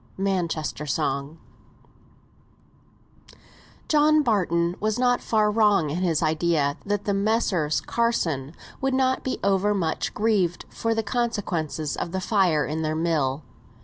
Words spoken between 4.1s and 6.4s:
Barton was not far wrong in his